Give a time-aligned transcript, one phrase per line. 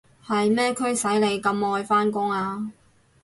[0.25, 2.71] 係咩驅使你咁愛返工啊？